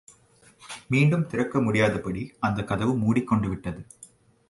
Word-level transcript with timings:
மீண்டும் 0.87 1.27
திறக்க 1.27 1.61
முடியாதபடி 1.61 2.33
அந்தக் 2.39 2.67
கதவு 2.67 2.97
முடிக் 2.97 3.27
கொண்டு 3.27 3.49
விட்டது. 3.49 3.85